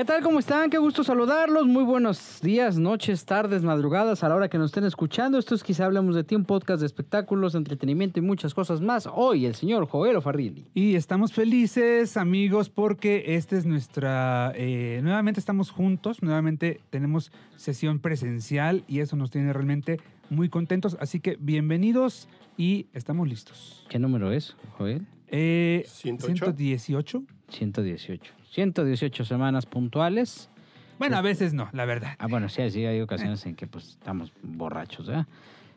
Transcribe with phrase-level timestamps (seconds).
[0.00, 0.22] ¿Qué tal?
[0.22, 0.70] ¿Cómo están?
[0.70, 1.66] Qué gusto saludarlos.
[1.66, 5.36] Muy buenos días, noches, tardes, madrugadas, a la hora que nos estén escuchando.
[5.36, 9.06] Esto es Quizá Hablamos de Ti, un podcast de espectáculos, entretenimiento y muchas cosas más.
[9.12, 10.64] Hoy el señor Joel Farrilli.
[10.72, 14.54] Y estamos felices, amigos, porque esta es nuestra...
[14.56, 20.96] eh, nuevamente estamos juntos, nuevamente tenemos sesión presencial y eso nos tiene realmente muy contentos.
[20.98, 23.84] Así que bienvenidos y estamos listos.
[23.90, 25.06] ¿Qué número es, Joel?
[25.26, 26.36] Eh, 108.
[26.36, 27.22] 118.
[27.50, 28.39] 118.
[28.50, 30.50] 118 semanas puntuales.
[30.98, 32.14] Bueno, a veces no, la verdad.
[32.18, 35.26] Ah, bueno, sí, sí, hay ocasiones en que pues estamos borrachos, ¿verdad?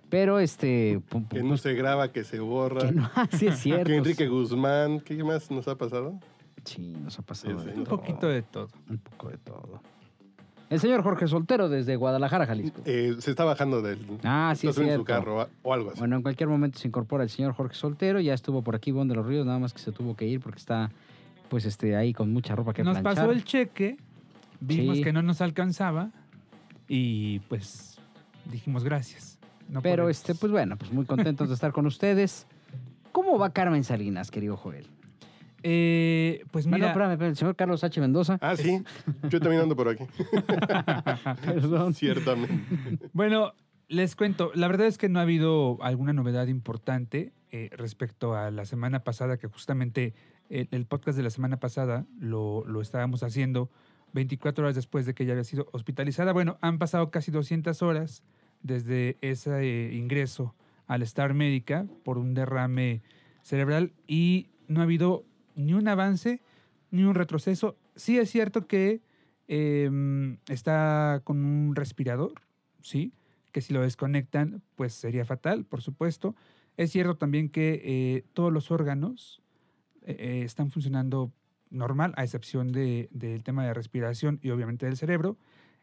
[0.09, 1.02] Pero este...
[1.30, 2.81] Que no se graba, que se borra.
[2.81, 3.86] que no, sí es cierto.
[3.86, 6.20] Que Enrique Guzmán, ¿qué más nos ha pasado?
[6.66, 7.80] Sí, nos ha pasado Sí, de sí.
[7.80, 7.98] Un todo.
[7.98, 8.67] poquito de todo.
[8.89, 9.81] Un poco de todo.
[10.70, 12.81] El señor Jorge Soltero desde Guadalajara, Jalisco.
[12.86, 14.00] Eh, se está bajando del.
[14.23, 15.02] Ah, sí, es sé, en cierto.
[15.02, 16.00] su carro o algo así.
[16.00, 18.20] Bueno, en cualquier momento se incorpora el señor Jorge Soltero.
[18.20, 20.39] Ya estuvo por aquí Bon de los Ríos, nada más que se tuvo que ir
[20.39, 20.89] porque está,
[21.54, 23.26] pues, este, ahí con mucha ropa que Nos planchar.
[23.28, 23.98] pasó el cheque,
[24.59, 25.04] vimos Sí.
[25.04, 26.10] que no nos alcanzaba
[26.88, 28.00] y pues
[28.52, 29.38] dijimos gracias.
[29.70, 32.48] No Pero, este, pues bueno, pues muy contentos de estar con ustedes.
[33.12, 34.88] ¿Cómo va Carmen Salinas, querido Joel?
[35.62, 38.02] Eh, pues Ah, no, mira, espérame, espérame, el señor Carlos H.
[38.02, 38.40] Mendoza.
[38.42, 38.84] Ah, sí.
[39.30, 40.06] Yo también ando por aquí.
[41.45, 41.94] Perdón.
[41.94, 43.10] Ciertamente.
[43.14, 43.54] Bueno,
[43.90, 48.50] les cuento, la verdad es que no ha habido alguna novedad importante eh, respecto a
[48.50, 50.16] la semana pasada, que justamente
[50.54, 53.72] el, podcast de la semana pasada lo, lo estábamos haciendo
[54.14, 56.32] 24 horas después de que ella había sido hospitalizada.
[56.32, 58.23] Bueno, han pasado casi 200 horas
[58.61, 60.55] desde ese eh, ingreso
[60.88, 63.02] al Star Médica por un derrame
[63.42, 66.42] cerebral y no ha habido ni un avance
[66.92, 67.76] ni un retroceso.
[67.95, 69.02] Sí es cierto que
[69.48, 69.89] eh,
[70.48, 72.33] está con un respirador,
[72.82, 73.14] ¿sí?
[73.52, 76.36] Que si lo desconectan, pues sería fatal, por supuesto.
[76.77, 79.42] Es cierto también que eh, todos los órganos
[80.05, 81.31] eh, están funcionando
[81.69, 85.37] normal, a excepción de- del tema de respiración y obviamente del cerebro.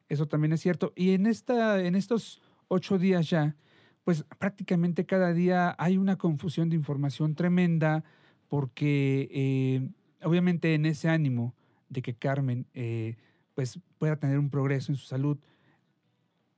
[0.08, 0.92] Eso también es cierto.
[0.96, 3.56] Y en, esta, en estos ocho días ya,
[4.04, 8.04] pues prácticamente cada día hay una confusión de información tremenda,
[8.48, 9.88] porque eh,
[10.22, 11.54] obviamente en ese ánimo
[11.88, 13.16] de que Carmen eh,
[13.54, 15.38] pues pueda tener un progreso en su salud,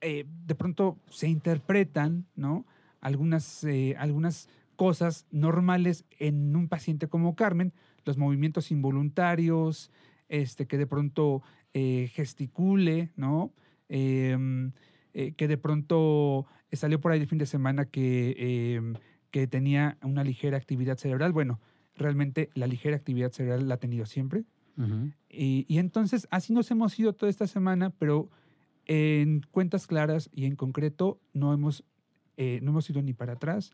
[0.00, 2.66] de pronto se interpretan, ¿no?
[3.00, 3.64] Algunas,
[3.98, 4.48] algunas
[4.82, 7.72] cosas normales en un paciente como Carmen,
[8.04, 9.92] los movimientos involuntarios,
[10.28, 11.40] este, que de pronto
[11.72, 13.52] eh, gesticule, ¿no?
[13.88, 14.36] Eh,
[15.14, 18.82] eh, que de pronto eh, salió por ahí el fin de semana que, eh,
[19.30, 21.30] que tenía una ligera actividad cerebral.
[21.32, 21.60] Bueno,
[21.94, 24.42] realmente la ligera actividad cerebral la ha tenido siempre.
[25.30, 28.30] Y, y entonces así nos hemos ido toda esta semana, pero
[28.86, 31.84] en cuentas claras y en concreto no hemos,
[32.36, 33.70] eh, no hemos ido ni para atrás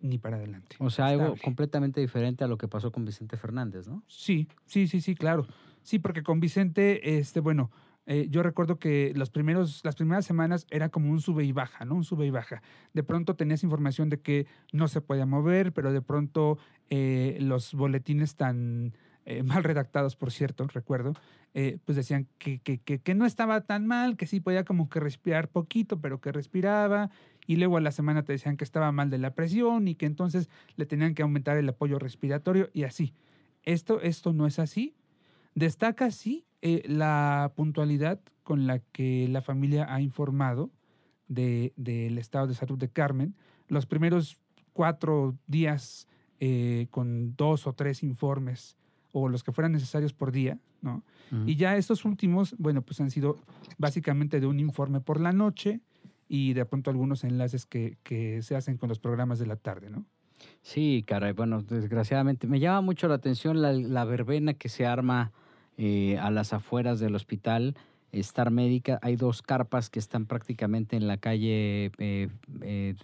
[0.00, 0.76] ni para adelante.
[0.78, 4.02] O sea, algo completamente diferente a lo que pasó con Vicente Fernández, ¿no?
[4.06, 5.46] Sí, sí, sí, sí, claro.
[5.82, 7.70] Sí, porque con Vicente, este, bueno,
[8.06, 11.84] eh, yo recuerdo que los primeros, las primeras semanas era como un sube y baja,
[11.84, 11.96] ¿no?
[11.96, 12.62] Un sube y baja.
[12.94, 16.58] De pronto tenías información de que no se podía mover, pero de pronto
[16.88, 18.94] eh, los boletines tan
[19.28, 21.12] eh, mal redactados, por cierto, recuerdo,
[21.52, 25.00] eh, pues decían que, que, que, no estaba tan mal, que sí podía como que
[25.00, 27.10] respirar poquito, pero que respiraba.
[27.44, 30.06] Y luego a la semana te decían que estaba mal de la presión y que
[30.06, 33.14] entonces le tenían que aumentar el apoyo respiratorio y así.
[33.64, 34.94] Esto, esto no es así.
[35.56, 40.70] Destaca, sí, eh, la puntualidad con la que la familia ha informado
[41.26, 43.34] de- del estado de salud de Carmen.
[43.66, 44.38] Los primeros
[44.72, 46.06] cuatro días
[46.90, 48.76] con dos o tres informes
[49.18, 51.02] o los que fueran necesarios por día, ¿no?
[51.46, 53.38] Y ya estos últimos, bueno, pues han sido
[53.78, 55.80] básicamente de un informe por la noche
[56.28, 59.90] y de pronto algunos enlaces que, que se hacen con los programas de la tarde,
[59.90, 60.04] ¿no?
[60.62, 65.32] Sí, caray, bueno, desgraciadamente me llama mucho la atención la, la verbena que se arma
[65.78, 67.74] eh, a las afueras del hospital
[68.12, 68.98] Star Médica.
[69.02, 72.28] Hay dos carpas que están prácticamente en la calle eh,
[72.60, 72.94] eh,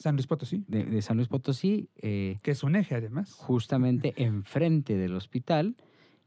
[0.00, 3.32] San Luis Potosí, de- de San Luis Potosí, eh, que es un eje además.
[3.34, 5.76] justamente enfrente del hospital.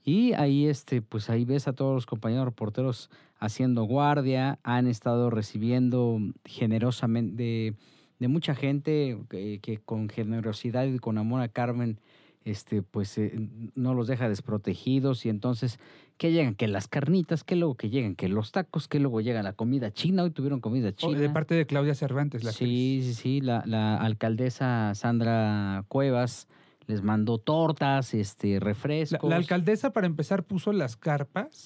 [0.06, 3.10] Y ahí, este, pues ahí ves a todos los compañeros reporteros
[3.40, 7.74] haciendo guardia, han estado recibiendo generosamente de,
[8.20, 12.00] de mucha gente que, que con generosidad y con amor a Carmen
[12.45, 13.34] este, pues eh,
[13.75, 15.80] no los deja desprotegidos y entonces,
[16.18, 16.56] ¿qué llegan?
[16.56, 19.92] Que las carnitas, que luego que llegan, que los tacos, que luego llega la comida
[19.92, 21.19] china, hoy tuvieron comida O china.
[21.19, 26.48] de parte de Claudia Cervantes, la Sí, sí, sí, la, la alcaldesa Sandra Cuevas
[26.86, 29.30] les mandó tortas, este, La, refrescos.
[29.30, 31.63] la alcaldesa, para empezar, puso las carpas,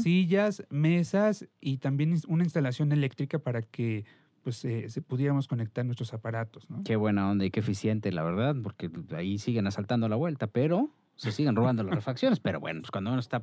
[0.00, 4.04] sillas, mesas y también una instalación eléctrica para que
[4.42, 6.68] pues, eh, se pudiéramos conectar nuestros aparatos.
[6.70, 6.82] ¿no?
[6.84, 10.90] Qué buena onda y qué eficiente, la verdad, porque ahí siguen asaltando la vuelta, pero
[11.16, 12.40] se siguen robando las refacciones.
[12.40, 13.42] Pero bueno, pues cuando uno está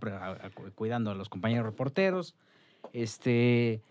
[0.76, 2.36] cuidando a los compañeros reporteros,
[2.94, 3.82] este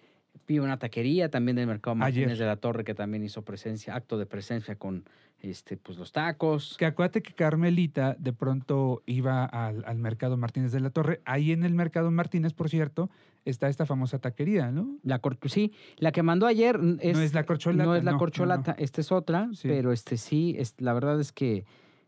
[0.47, 2.39] vi una taquería también del Mercado Martínez Ayer.
[2.39, 5.05] de la Torre que también hizo presencia, acto de presencia con
[5.41, 6.77] este, pues los tacos.
[6.79, 11.21] Que acuérdate que Carmelita de pronto iba al, al Mercado Martínez de la Torre.
[11.25, 13.11] Ahí en el Mercado Martínez, por cierto,
[13.47, 14.99] está esta famosa taquería, ¿no?
[15.03, 17.85] La cor- sí, la que mandó ayer es, no es la corcholata.
[17.85, 19.69] No es la no, corcholata, esta es otra, Sí.
[19.69, 21.65] pero este sí, es, la verdad es que,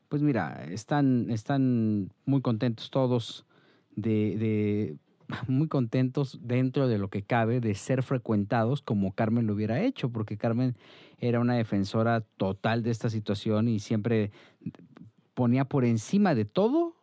[0.09, 3.47] pues mira, están, están muy contentos todos
[3.95, 4.97] de, de-
[5.49, 10.11] muy contentos dentro de lo que cabe de ser frecuentados como Carmen lo hubiera hecho,
[10.11, 10.75] porque Carmen
[11.19, 14.31] era una defensora total de esta situación y siempre
[15.35, 16.97] ponía por encima de todo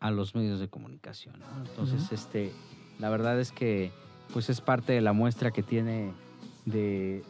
[0.00, 1.38] a los medios de comunicación.
[1.40, 1.46] ¿no?
[1.68, 2.52] Entonces, este,
[2.98, 3.90] la verdad es que
[4.32, 6.12] pues es parte de la muestra que tiene
[6.66, 7.22] de,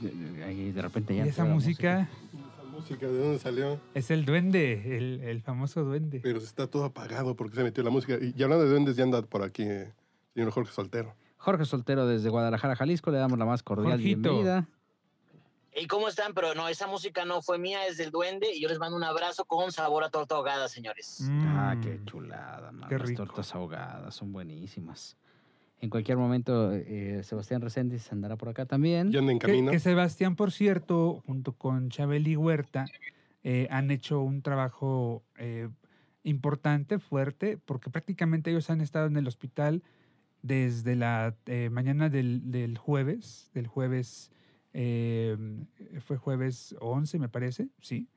[0.00, 3.38] de, de- ahí de repente Y ya esa entró la música Esa música, ¿de dónde
[3.38, 3.80] salió?
[3.94, 6.20] es el duende, el, el famoso duende.
[6.22, 8.14] Pero está todo apagado porque se metió la música.
[8.20, 9.92] Y, y hablando de duendes, ya anda por aquí, eh,
[10.34, 11.14] señor Jorge Soltero.
[11.36, 14.20] Jorge Soltero desde Guadalajara, Jalisco, le damos la más cordial Jorgito.
[14.20, 14.68] bienvenida.
[15.74, 16.34] ¿Y cómo están?
[16.34, 19.04] Pero no, esa música no fue mía, es del duende y yo les mando un
[19.04, 21.30] abrazo con sabor a torta ahogada, señores.
[21.44, 22.04] Ah, qué Mm.
[22.04, 22.88] chulada, man.
[22.90, 23.24] qué Las rico.
[23.24, 25.16] tortas ahogadas son buenísimas.
[25.80, 29.10] En cualquier momento, eh, Sebastián Reséndiz andará por acá también.
[29.10, 29.70] Ya anda en Que, camino.
[29.72, 32.84] que Sebastián, por cierto, junto con Chabeli Huerta,
[33.42, 35.68] eh, han hecho un trabajo eh,
[36.22, 39.82] importante, fuerte, porque prácticamente ellos han estado en el hospital
[40.42, 44.30] desde la eh, mañana del, del jueves, del jueves,
[44.72, 45.36] eh,
[46.04, 48.08] fue jueves 11, me parece, sí,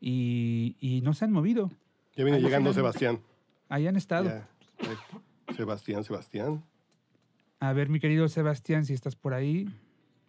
[0.00, 1.70] y, y no se han movido,
[2.16, 2.72] Ya viene llegando.
[2.72, 3.20] Sebastián.
[3.68, 4.26] ahí han estado.
[4.28, 4.48] Ya.
[5.56, 6.64] Sebastián, Sebastián.
[7.60, 9.68] A ver, mi querido Sebastián, si estás por ahí.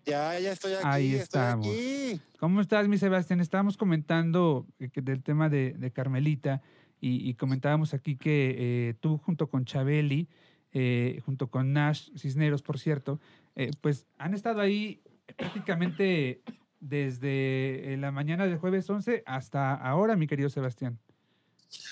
[0.05, 0.83] Ya, ya estoy aquí.
[0.85, 1.67] Ahí estoy estamos.
[1.67, 2.21] aquí.
[2.39, 3.39] ¿Cómo estás, mi Sebastián?
[3.39, 6.61] Estábamos comentando eh, del tema de, de Carmelita
[7.01, 10.27] y, y comentábamos aquí que eh, tú junto con Chabeli,
[10.73, 13.19] eh, junto con Nash Cisneros, por cierto,
[13.55, 15.01] eh, pues han estado ahí
[15.37, 16.41] prácticamente
[16.79, 20.99] desde eh, la mañana del jueves 11 hasta ahora, mi querido Sebastián.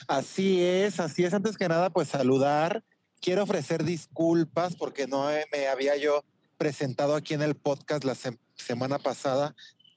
[0.07, 1.33] Así es, así es.
[1.33, 2.83] Antes que nada, pues saludar.
[3.19, 6.23] Quiero ofrecer disculpas porque no eh, me había yo
[6.57, 9.55] presentado aquí en el podcast la sem- semana pasada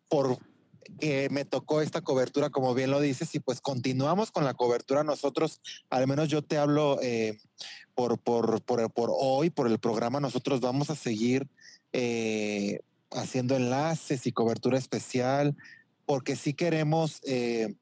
[0.09, 0.39] por
[1.01, 5.03] que me tocó esta cobertura, como bien lo dices, y pues continuamos con la cobertura.
[5.03, 5.61] Nosotros,
[5.91, 7.39] al menos yo te hablo eh,
[7.95, 11.49] por, por, por, hoy, por el programa, nosotros vamos a seguir
[13.11, 15.57] haciendo enlaces y cobertura especial,
[16.07, 17.75] porque sí queremos eh,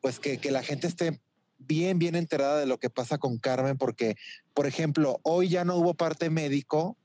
[0.00, 1.20] pues que, que la gente esté
[1.58, 4.16] bien, bien enterada de lo que pasa con Carmen, porque,
[4.54, 6.96] por ejemplo, hoy ya no hubo parte médico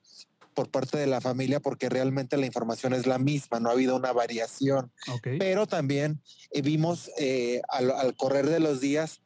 [0.54, 3.96] por parte de la familia porque realmente la información es la misma, no ha habido
[3.96, 5.30] una variación Ok.
[5.40, 6.22] pero también
[6.52, 9.22] eh, vimos eh, al, al correr de los días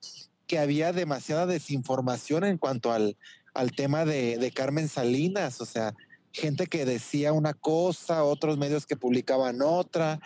[0.46, 3.18] que había demasiada desinformación en cuanto al,
[3.56, 5.96] al tema de, de Carmen Salinas, o sea,
[6.36, 10.20] gente que decía una cosa, otros medios que publicaban otra.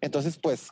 [0.00, 0.68] Entonces, pues,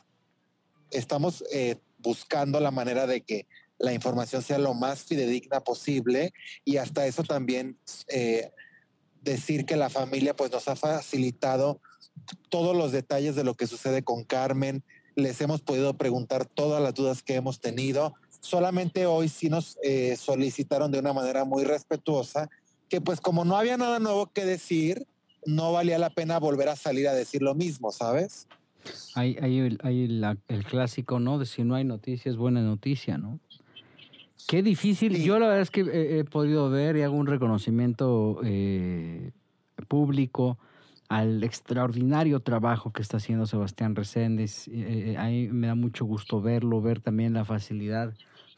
[0.91, 3.47] estamos eh, buscando la manera de que
[3.79, 6.31] la información sea lo más fidedigna posible
[6.63, 8.51] y hasta eso también eh,
[9.21, 11.81] decir que la familia pues nos ha facilitado
[12.49, 14.83] todos los detalles de lo que sucede con Carmen.
[15.15, 18.13] Les hemos podido preguntar todas las dudas que hemos tenido.
[18.41, 22.49] Solamente hoy sí nos eh, solicitaron de una manera muy respetuosa
[22.93, 25.07] que pues como no había nada nuevo que decir,
[25.47, 28.47] no valía la pena volver a salir a decir lo mismo, ¿sabes?
[29.15, 31.39] Hay, hay, el, hay la- el clásico, ¿no?
[31.39, 33.39] De si no hay noticias, buena noticia, ¿no?
[34.47, 35.15] Qué difícil.
[35.15, 35.23] Sí.
[35.23, 39.31] Yo la verdad es que he, he podido ver y hago un reconocimiento eh,
[39.87, 40.59] público
[41.09, 44.67] al extraordinario trabajo que está haciendo Sebastián Reséndiz.
[44.67, 48.13] Eh, eh, ahí me da mucho gusto verlo, ver también la facilidad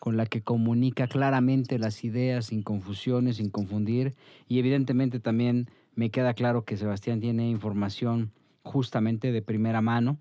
[0.06, 4.14] con la que comunica claramente las ideas sin confusiones, sin confundir.
[4.48, 8.32] Y evidentemente también me queda claro que Sebastián tiene información
[8.62, 10.20] justamente de primera mano.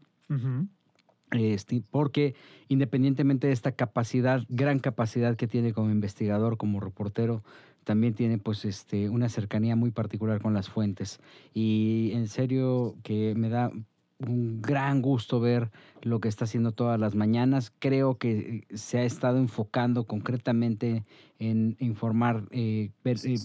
[1.33, 2.35] Este, porque
[2.69, 7.43] independientemente de esta capacidad, gran capacidad que tiene como investigador, como reportero,
[7.85, 11.21] también tiene pues este, una cercanía muy particular con las fuentes.
[11.53, 13.71] Y en serio que me da
[14.19, 15.71] un gran gusto ver
[16.03, 17.73] lo que está haciendo todas las mañanas.
[17.79, 21.05] Creo que se ha estado enfocando concretamente
[21.39, 23.37] en informar eh, ver, eh,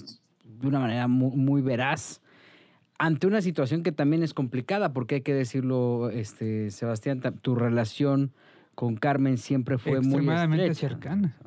[0.44, 2.22] de una manera muy, muy, veraz
[2.98, 8.34] ante una situación que también es complicada, porque hay que decirlo, este, Sebastián, tu relación
[8.76, 10.74] con Carmen siempre fue muy estrecha.
[10.74, 11.38] cercana.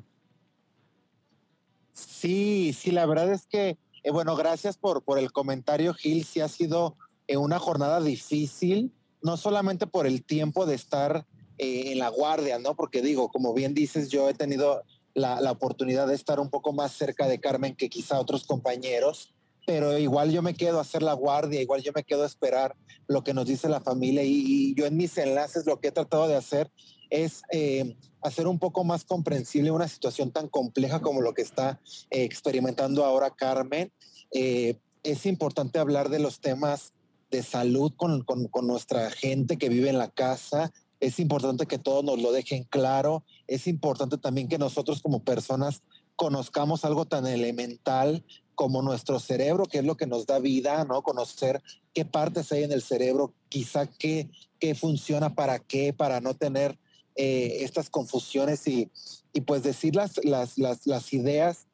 [1.93, 6.25] Sí, sí, la verdad es que, eh, bueno, gracias por, por el comentario, Gil.
[6.25, 6.97] Sí ha sido
[7.29, 11.27] eh, una jornada difícil, no solamente por el tiempo de estar
[11.59, 12.75] eh, en la guardia, ¿no?
[12.75, 14.83] Porque digo, como bien dices, yo he tenido
[15.15, 19.35] la, la, oportunidad de estar un poco más cerca de Carmen que quizá otros compañeros,
[19.67, 22.75] pero igual yo me quedo a hacer la guardia, igual yo me quedo a esperar
[23.07, 26.27] lo que nos dice la familia y, yo en mis enlaces lo que he tratado
[26.27, 26.71] de hacer
[27.11, 31.79] es eh, hacer un poco más comprensible una situación tan compleja como lo que está
[32.11, 33.93] eh, experimentando ahora Carmen.
[34.33, 36.95] Es importante hablar de los temas
[37.33, 40.73] de salud con, con, con, nuestra gente que vive en la casa.
[41.01, 43.25] Es importante que todos nos lo dejen claro.
[43.49, 45.83] Es importante también que nosotros como personas
[46.15, 48.25] conozcamos algo tan elemental
[48.55, 51.03] como nuestro cerebro, que es lo que nos da vida, ¿no?
[51.03, 51.63] Conocer
[51.95, 56.79] qué partes hay en el cerebro, quizá qué, qué funciona para qué, para no tener
[57.17, 58.91] eh, estas confusiones y,
[59.33, 61.67] y, pues decir las, las, las, las ideas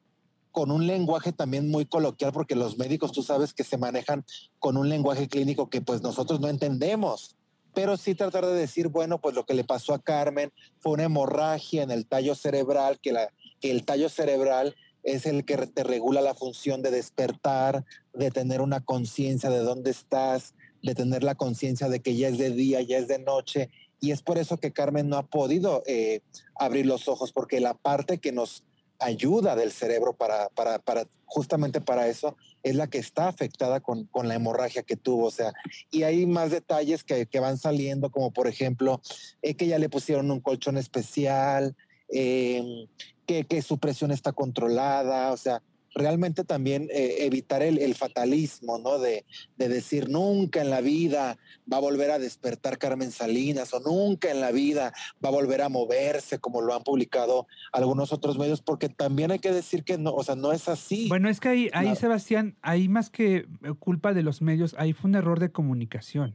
[0.59, 4.25] con un lenguaje también muy coloquial, porque los médicos tú sabes que se manejan
[4.59, 7.37] con un lenguaje clínico que pues nosotros no entendemos,
[7.75, 10.51] pero sí tratar de decir, bueno, pues lo que le pasó a Carmen
[10.81, 14.75] fue una hemorragia en el tallo cerebral, que, la, que el tallo cerebral
[15.05, 19.93] es el que te regula la función de despertar, de tener una conciencia de dónde
[19.93, 23.71] estás, de tener la conciencia de que ya es de día, ya es de noche,
[24.01, 26.21] y es por eso que Carmen no ha podido eh,
[26.57, 28.65] abrir los ojos, porque la parte que nos
[28.99, 34.05] ayuda del cerebro para, para, para, justamente para eso es la que está afectada con,
[34.07, 35.27] con, la hemorragia que tuvo.
[35.27, 35.53] O sea,
[35.91, 39.01] y hay más detalles que, que van saliendo, como por ejemplo,
[39.43, 41.77] eh, que ya le pusieron un colchón especial,
[42.13, 42.89] eh,
[43.27, 45.63] que, que, su presión está controlada, o sea,
[45.99, 48.99] realmente también eh, evitar el, el, fatalismo, ¿no?
[48.99, 49.27] De,
[49.57, 51.37] de, decir nunca en la vida
[51.71, 55.61] va a volver a despertar Carmen Salinas o nunca en la vida va a volver
[55.61, 59.99] a moverse como lo han publicado algunos otros medios, porque también hay que decir que
[59.99, 61.09] no, o sea, no es así.
[61.09, 63.47] Bueno, es que ahí, ahí Sebastián, ahí más que
[63.79, 66.35] culpa de los medios, ahí fue un error de comunicación.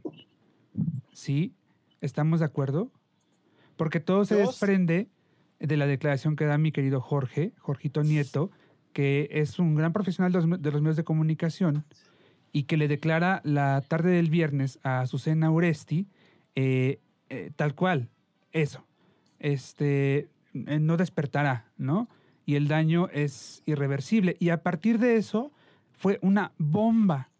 [1.12, 1.54] ¿Sí?
[2.00, 2.90] ¿Estamos de acuerdo?
[3.76, 5.08] Porque todo se desprende
[5.58, 8.50] de la declaración que da mi querido Jorge, Jorgito Nieto,
[8.94, 11.84] que es un gran profesional de los, medios de comunicación
[12.52, 16.06] y que le declara la tarde del viernes a Azucena Uresti,
[16.54, 18.08] eh, eh, tal cual,
[18.52, 18.86] eso,
[19.40, 22.08] este, eh, no despertará, ¿no?
[22.46, 24.36] Y el daño es irreversible.
[24.38, 25.50] Y a partir de eso
[25.90, 27.30] fue una bomba.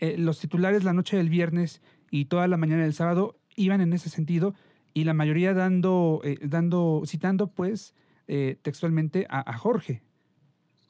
[0.00, 4.08] Los titulares la noche del viernes y toda la mañana del sábado iban en ese
[4.08, 4.54] sentido
[4.94, 7.94] y la mayoría dando, dando citando pues
[8.26, 10.02] textualmente a Jorge,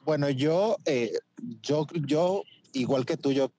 [0.04, 1.12] bueno, yo, eh,
[1.62, 2.42] yo, yo,
[2.72, 3.52] igual que tú, yo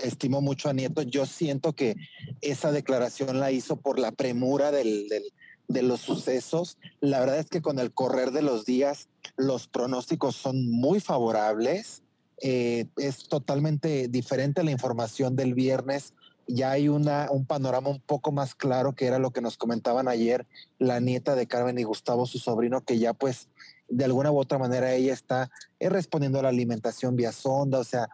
[0.00, 1.02] estimo mucho a Nieto.
[1.02, 1.96] Yo siento que
[2.40, 6.78] esa declaración la hizo por la premura de los sucesos.
[7.00, 12.02] La verdad es que con el correr de los días, los pronósticos son muy favorables.
[12.40, 16.14] Eh, es totalmente diferente la información del viernes.
[16.46, 20.08] Ya hay una, un panorama un poco más claro, que era lo que nos comentaban
[20.08, 20.46] ayer
[20.78, 23.48] la nieta de Carmen y Gustavo, su sobrino, que ya pues
[23.88, 27.84] de alguna u otra manera ella está eh, respondiendo a la alimentación vía sonda, o
[27.84, 28.08] sea,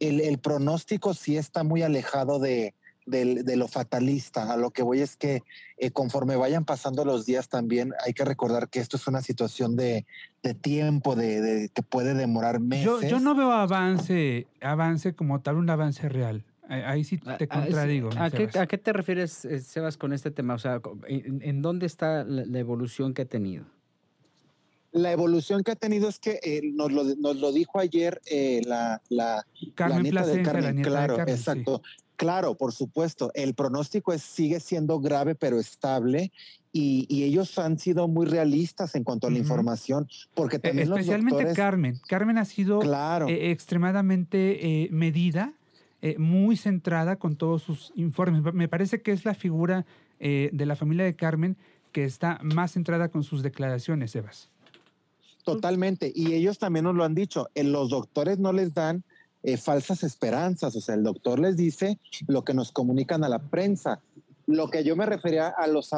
[0.00, 2.74] el, el pronóstico sí está muy alejado de,
[3.08, 4.52] de, de, lo fatalista.
[4.52, 5.42] A lo que voy es que
[5.76, 9.76] eh, conforme vayan pasando los días también hay que recordar que esto es una situación
[9.76, 10.06] de,
[10.42, 12.84] de tiempo, de, de, que puede demorar meses.
[12.84, 16.44] Yo, yo no veo avance, avance como tal, un avance real.
[16.68, 18.10] Ahí sí te contradigo.
[18.18, 20.52] ¿A, qué, ¿A, qué, te refieres, eh, Sebas, con este tema?
[20.52, 23.64] O sea, ¿en, en dónde está la, la evolución que ha tenido?
[24.92, 28.62] La evolución que ha tenido es que eh, nos, lo, nos, lo, dijo ayer eh,
[28.64, 30.64] la, la, Carmen la nieta de Carmen.
[30.64, 31.82] la nieta claro, de Carmen, exacto.
[31.84, 32.04] Sí.
[32.16, 33.30] Claro, por supuesto.
[33.34, 36.32] El pronóstico es, sigue siendo grave, pero estable.
[36.72, 39.42] Y, y, ellos han sido muy realistas en cuanto a la uh -huh.
[39.42, 41.56] información, porque también Especialmente los doctores...
[41.56, 42.00] Carmen.
[42.08, 43.28] Carmen ha sido claro.
[43.28, 45.54] eh, extremadamente eh, medida,
[46.16, 48.42] muy centrada con todos sus informes.
[48.54, 49.84] Me parece que es la figura
[50.20, 51.56] de la familia de Carmen
[51.90, 54.48] que está más centrada con sus declaraciones, Evas.
[55.54, 56.12] Totalmente.
[56.14, 57.48] Y ellos también nos lo han dicho.
[57.54, 59.04] En los doctores no les dan
[59.42, 60.76] eh, falsas esperanzas.
[60.76, 64.00] O sea, el doctor les dice lo que nos comunican a la prensa.
[64.46, 65.92] Lo que yo me refería a los,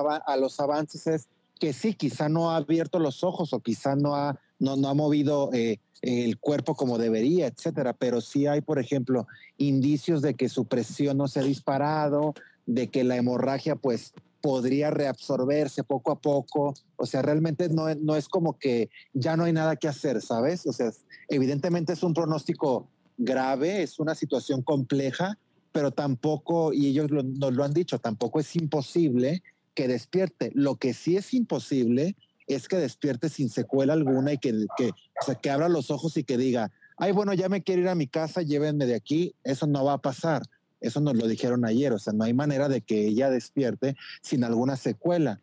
[0.61, 1.28] avances es
[1.59, 4.95] que sí, quizá no ha abierto los ojos o quizá no ha, no, no ha
[4.95, 7.92] movido eh, el cuerpo como debería, etcétera.
[7.92, 9.26] Pero sí hay, por ejemplo,
[9.59, 12.35] indicios de que su presión no se ha disparado,
[12.66, 16.75] de que la hemorragia pues podría reabsorberse poco a poco.
[16.97, 20.66] O sea, realmente no, no es como que ya no hay nada que hacer, ¿sabes?
[20.66, 20.90] O sea,
[21.28, 25.38] evidentemente es un pronóstico grave, es una situación compleja,
[25.73, 29.42] pero tampoco, y ellos nos lo han dicho, tampoco es imposible
[29.75, 30.50] que despierte.
[30.54, 32.16] Lo que sí es imposible
[32.47, 36.16] es que despierte sin secuela alguna y que, que, o sea, que abra los ojos
[36.16, 39.35] y que diga, ay, bueno, ya me quiero ir a mi casa, llévenme de aquí.
[39.44, 40.42] Eso no va a pasar.
[40.80, 41.92] Eso nos lo dijeron ayer.
[41.92, 45.40] O sea, no hay manera de que ella despierte sin alguna secuela.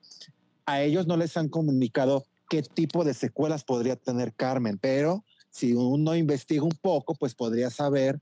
[0.65, 5.73] A ellos no les han comunicado qué tipo de secuelas podría tener Carmen, pero si
[5.73, 8.19] uno investiga un poco, pues podría saber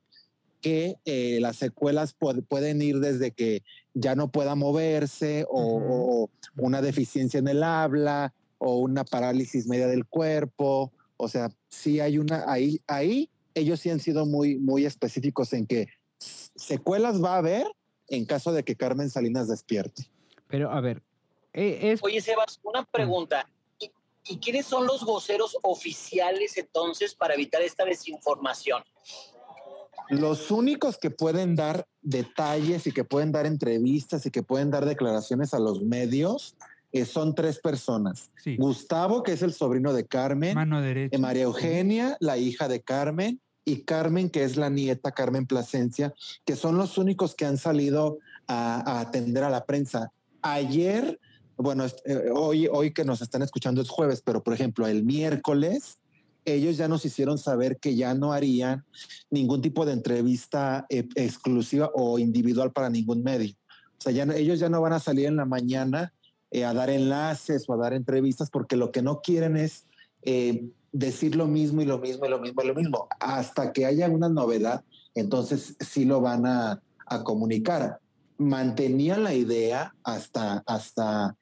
[0.62, 2.16] que eh, las secuelas
[2.48, 3.62] pueden ir desde que
[3.94, 10.06] ya no pueda moverse o, una deficiencia en el habla o una parálisis media del
[10.06, 10.92] cuerpo.
[11.18, 15.66] O sea, sí hay una, ahí, ahí ellos sí han sido muy, muy específicos en
[15.68, 15.88] que
[16.20, 17.68] secuelas va a haber
[18.08, 20.10] en caso de que Carmen Salinas despierte.
[20.48, 21.02] Pero a ver,
[21.54, 22.04] e, es...
[22.04, 22.88] Oye, Sebas, una mm.
[22.92, 23.50] pregunta.
[24.28, 28.82] ¿Y quiénes son los voceros oficiales entonces para evitar esta desinformación?
[30.10, 34.86] Los únicos que pueden dar detalles y que pueden dar entrevistas y que pueden dar
[34.86, 36.56] declaraciones a los medios
[36.92, 38.32] eh, son tres personas.
[38.58, 40.56] Gustavo, que es el sobrino de Carmen.
[40.56, 41.16] Mano derecha.
[41.16, 43.42] Eh, María Eugenia, la hija de Carmen.
[43.66, 46.14] Y Carmen, que es la nieta, Carmen Plasencia,
[46.46, 50.12] que son los únicos que han salido a, atender a la prensa.
[50.44, 51.20] Ayer,
[51.58, 55.98] bueno, eh, hoy, hoy que nos están escuchando es jueves, pero por ejemplo, el miércoles,
[56.46, 58.86] ellos ya nos hicieron saber que ya no harían
[59.32, 63.56] ningún tipo de entrevista eh, exclusiva o individual para ningún medio.
[63.98, 66.14] O sea, ellos ya no van a salir en la mañana
[66.52, 69.86] eh, a dar enlaces o a dar entrevistas porque lo que no quieren es
[70.96, 73.08] decir lo mismo y lo mismo y lo mismo y lo mismo.
[73.20, 74.84] Hasta que haya una novedad,
[75.14, 76.82] entonces sí lo van a,
[77.24, 78.00] comunicar.
[78.40, 81.38] Mantenían la idea hasta, hasta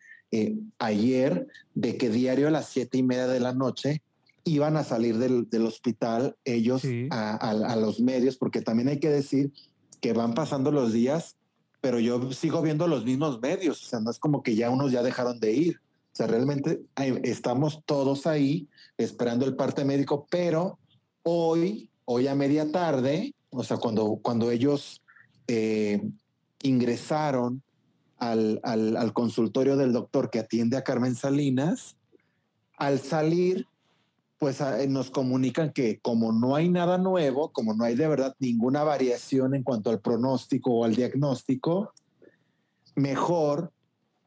[0.78, 4.02] ayer de que diario a las siete y media de la noche
[4.44, 9.54] iban a salir del, hospital ellos a, los medios, porque también hay que decir
[10.02, 11.38] que van pasando los días,
[11.80, 14.92] pero yo sigo viendo los mismos medios, o sea, no es como que ya unos
[14.92, 16.82] ya dejaron de ir, o sea, realmente
[17.24, 20.80] estamos todos ahí esperando el parte médico, pero
[21.24, 25.02] hoy, hoy a media tarde, o sea, cuando, cuando ellos
[25.48, 26.02] eh,
[26.62, 27.62] ingresaron
[28.18, 31.98] al, al consultorio del doctor que atiende a Carmen Salinas,
[32.78, 33.68] al salir
[34.44, 38.36] pues ah, nos comunican que como no hay nada nuevo, como no hay de verdad
[38.40, 41.94] ninguna variación en cuanto al pronóstico o al diagnóstico,
[42.94, 43.72] mejor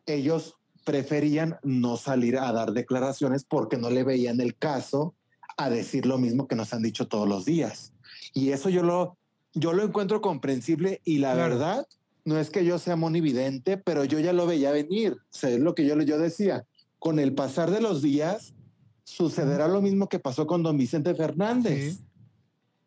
[0.06, 5.16] ellos preferían no salir a dar declaraciones porque no le veían el caso
[5.56, 7.92] a decir lo mismo que nos han dicho todos los días.
[8.32, 9.18] Y eso yo lo,
[9.52, 11.88] yo lo encuentro comprensible y la verdad
[12.24, 15.14] no es que yo sea monividente, pero yo ya lo veía venir.
[15.14, 16.64] O sea, es lo que yo, yo decía.
[17.00, 18.54] Con el pasar de los días,
[19.02, 21.98] sucederá lo mismo que pasó con don Vicente Fernández.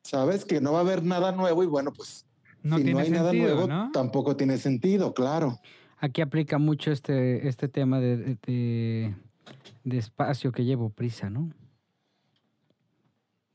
[0.04, 2.26] Sabes que no va a haber nada nuevo y bueno, pues
[2.64, 5.60] no si no hay nada nuevo, tampoco tiene sentido, claro.
[6.00, 8.38] Aquí aplica mucho este, este tema de,
[9.84, 11.52] de, espacio que llevo prisa, ¿no?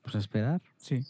[0.03, 0.61] Pues esperar.
[0.77, 1.01] Sí.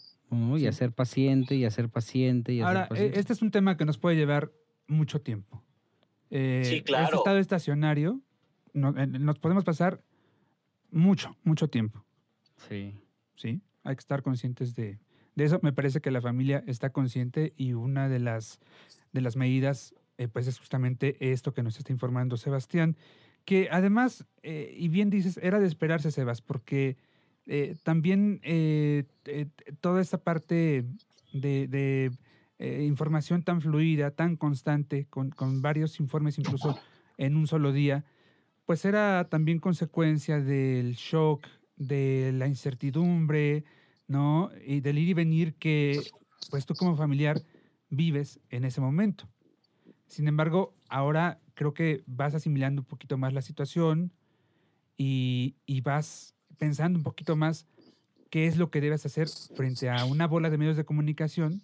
[0.57, 3.97] Y hacer paciente, y hacer paciente, y Ahora, e, este es un tema que nos
[3.97, 4.51] puede llevar
[4.87, 5.63] mucho tiempo.
[6.29, 7.05] Eh, sí, claro.
[7.05, 8.21] Este estado estacionario,
[8.73, 10.01] eh, nos podemos pasar
[10.91, 12.03] mucho, mucho tiempo.
[12.69, 12.97] Sí.
[13.35, 14.99] Sí, hay que estar conscientes de,
[15.35, 15.59] eso.
[15.61, 18.59] Me parece que la familia está consciente y una de las,
[19.11, 22.95] de las medidas, eh, pues es justamente esto que nos está informando Sebastián,
[23.43, 26.97] que además, eh, y bien dices, era de esperarse, Sebas, porque
[27.45, 28.41] eh, también
[29.81, 30.85] toda esta parte
[31.33, 32.11] de,
[32.59, 36.79] información tan fluida, tan constante, con, con varios informes incluso
[37.17, 38.05] en un solo día,
[38.65, 43.63] pues era también consecuencia del shock, de la incertidumbre,
[44.07, 44.49] ¿no?
[44.65, 46.01] Y del ir y venir que,
[46.49, 47.41] pues tú como familiar
[47.89, 49.27] vives en ese momento.
[50.07, 54.11] Sin embargo, ahora creo que vas asimilando un poquito más la situación
[54.97, 57.67] y, vas pensando un poquito más
[58.29, 61.61] qué es lo que debes hacer frente a una bola de medios de comunicación.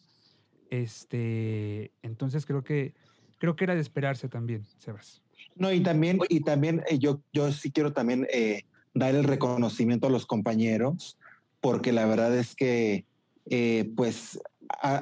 [0.69, 2.93] Este, entonces creo que
[3.41, 5.21] creo que era de esperarse también, Sebas.
[5.55, 10.07] No, y también, y también eh, yo, yo sí quiero también eh, dar el reconocimiento
[10.07, 11.17] a los compañeros,
[11.59, 13.05] porque la verdad es que
[13.49, 14.39] eh, pues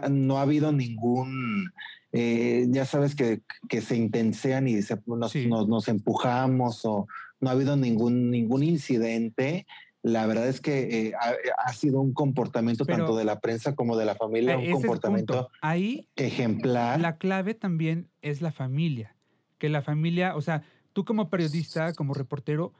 [0.10, 1.72] no ha habido ningún,
[2.12, 5.36] ya sabes que, que, se intensean y nos,
[5.68, 7.08] nos, empujamos o
[7.40, 9.66] no ha habido ningún, ningún incidente
[10.02, 11.34] la verdad es que eh, ha,
[11.66, 14.82] ha, sido un comportamiento Pero, tanto de la prensa como de la familia, Eh, un
[14.82, 15.50] comportamiento.
[15.62, 17.00] Ahí ejemplar.
[17.02, 19.16] la clave también es la familia.
[19.58, 22.74] Que la familia, o sea, tú como periodista, como reportero,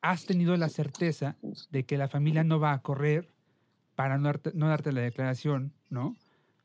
[0.00, 1.36] has tenido la certeza
[1.70, 3.28] de que la familia no va a correr
[3.96, 6.16] para no darte, no darte la declaración, ¿no?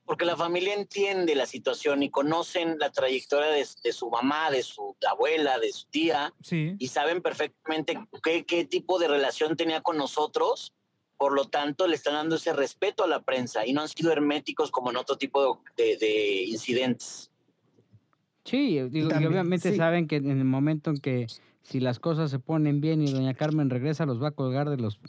[0.05, 4.61] Porque la familia entiende la situación y conocen la trayectoria de, de su mamá, de
[4.61, 6.75] su abuela, de su tía, Sí.
[6.77, 10.73] y saben perfectamente qué, qué tipo de relación tenía con nosotros.
[11.17, 14.11] Por lo tanto, le están dando ese respeto a la prensa y no han sido
[14.11, 17.31] herméticos como en otro tipo de, de incidentes.
[18.43, 19.77] Sí, digo, y obviamente sí.
[19.77, 21.25] saben que en el momento en que
[21.63, 24.77] si las cosas se ponen bien y doña Carmen regresa, los va a colgar de
[24.77, 24.99] los...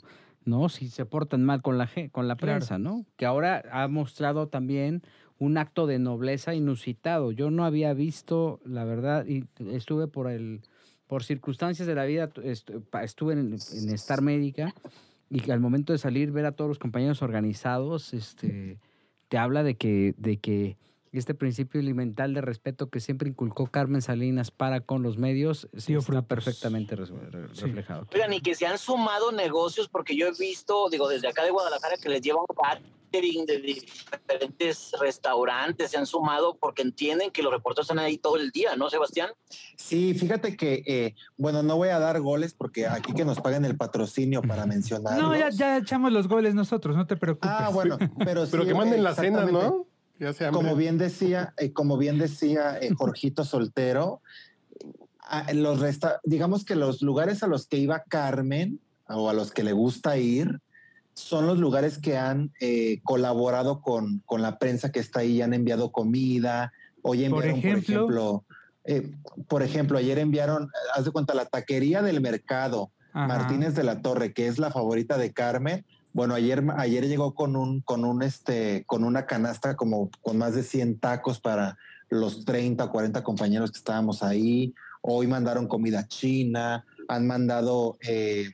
[0.47, 2.59] No, si se portan mal con la, con la Claro.
[2.59, 3.05] prensa, ¿no?
[3.17, 5.03] Que ahora ha mostrado también
[5.39, 7.31] un acto de nobleza inusitado.
[7.31, 10.61] Yo no había visto, la verdad, y estuve por el
[11.05, 12.29] por circunstancias de la vida,
[13.01, 14.73] estuve en, en Star Médica
[15.29, 18.77] y al momento de salir, ver a todos los compañeros organizados, este,
[19.29, 20.77] te habla de que, de que
[21.11, 25.93] este principio elemental de respeto que siempre inculcó Carmen Salinas para con los medios sí
[25.93, 26.25] está frutos.
[26.25, 27.05] perfectamente re-
[27.53, 27.65] Sí.
[27.65, 28.07] reflejado.
[28.13, 31.51] Oigan, y que se han sumado negocios, porque yo he visto, digo, desde acá de
[31.51, 32.45] Guadalajara, que les llevan
[33.11, 38.35] catering de diferentes restaurantes, se han sumado porque entienden que los reporteros están ahí todo
[38.37, 39.29] el día, ¿no, Sebastián?
[39.77, 43.65] Sí, fíjate que, eh, bueno, no voy a dar goles porque aquí que nos paguen
[43.65, 45.17] el patrocinio para mencionar.
[45.21, 47.49] No, ya, ya echamos los goles nosotros, no te preocupes.
[47.51, 48.51] Ah, bueno, pero sí.
[48.51, 49.45] Pero que manden la cena.
[49.45, 49.86] ¿no?
[50.19, 50.51] Ya.
[50.51, 54.21] Como bien decía, eh, como bien decía eh, Jorgito Soltero,
[55.19, 59.51] a- los resta digamos que los lugares a los que iba Carmen o a los
[59.51, 60.59] que le gusta ir
[61.13, 65.53] son los lugares que han eh, colaborado con, con la prensa que está ahí, han
[65.53, 66.71] enviado comida.
[67.01, 67.95] Hoy Por enviaron, por ejemplo.
[67.95, 68.43] ejemplo,
[68.85, 69.11] eh,
[69.47, 73.27] por ejemplo, ayer enviaron, haz de cuenta, la taquería del mercado, Ajá.
[73.27, 75.85] Martínez de la Torre, que es la favorita de Carmen.
[76.17, 80.55] Bueno, ayer, ayer llegó con un, con un, este, con una canasta como con más
[80.55, 81.77] de 100 tacos para
[82.09, 84.73] los 30 o 40 compañeros que estábamos ahí.
[85.03, 88.49] Hoy mandaron comida china, han mandado eh,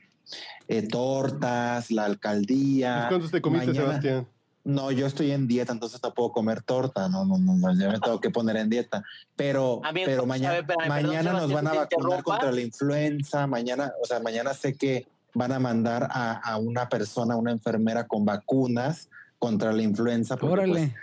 [0.68, 3.06] eh, tortas, la alcaldía.
[3.08, 4.28] ¿Cuántos te comiste, Mañana- Sebastián?
[4.64, 7.08] No, yo estoy en dieta, entonces no puedo comer torta.
[7.08, 9.02] No, no, no, no, ya me tengo que poner en dieta.
[9.36, 12.60] Pero, A mí, pero mañana, ver, espérame, perdón, mañana nos van a vacunar contra la
[12.60, 13.46] influenza.
[13.46, 18.06] Mañana, o sea, mañana sé que van a mandar a, a una persona, una enfermera
[18.06, 20.36] con vacunas contra la influenza.
[20.36, 20.94] porque, pues, Órale.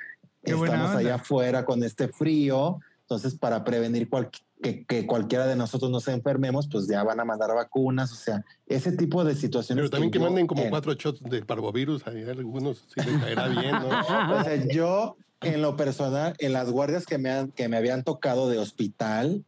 [0.57, 2.79] Buena estamos allá afuera con este frío.
[3.01, 7.25] Entonces, para prevenir cual- que, que cualquiera de nosotros nos enfermemos, pues ya van a
[7.25, 8.11] mandar vacunas.
[8.11, 9.81] O sea, ese tipo de situaciones.
[9.81, 13.21] Pero también que yo, manden como eh, cuatro shots de parvovirus, ahí algunos sí les
[13.21, 13.89] caerá bien, ¿no?
[14.39, 18.03] O sea, yo en lo personal, en las guardias que me, han, que me habían
[18.03, 19.43] tocado de hospital,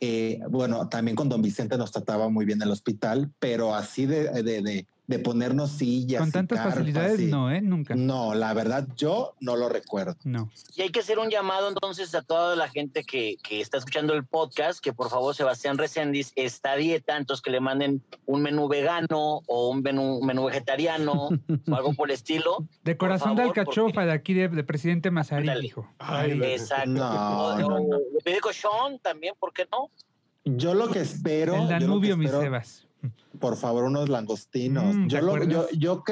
[0.00, 4.42] eh, bueno, también con don Vicente nos trataba muy bien el hospital, pero así de,
[4.42, 6.20] de, de, de ponernos sillas.
[6.20, 7.60] Con y tantas carpas facilidades, y- no, ¿eh?
[7.62, 7.94] Nunca.
[7.96, 10.16] No, la verdad, yo no lo recuerdo.
[10.22, 10.50] No.
[10.76, 14.12] Y hay que hacer un llamado entonces a toda la gente que, que está escuchando
[14.12, 18.42] el podcast, que por favor Sebastián Reséndiz está a dieta, entonces que le manden un
[18.42, 22.68] menú vegano o un menú, menú vegetariano o algo por el estilo.
[22.84, 25.62] De corazón de alcachofa de aquí de, de presidente Mazarí, Ándale.
[25.62, 25.88] dijo.
[26.42, 26.86] Exacto.
[26.90, 29.90] No, le pide cochón también, ¿por qué no?
[30.44, 32.84] Yo lo que espero, El yo lo que Danubio, mi espero- Sebas.
[33.38, 34.94] Por favor, unos langostinos.
[34.94, 36.04] Mm, ¿te yo, lo, yo, yo,